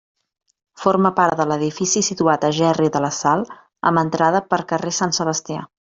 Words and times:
Forma 0.85 1.11
part 1.19 1.41
de 1.41 1.45
l'edifici 1.51 2.03
situat 2.09 2.47
a 2.47 2.51
Gerri 2.61 2.91
de 2.97 3.03
la 3.07 3.13
Sal, 3.21 3.47
amb 3.91 4.05
entrada 4.07 4.43
per 4.55 4.61
carrer 4.73 4.97
Sant 5.03 5.17
Sebastià. 5.21 5.65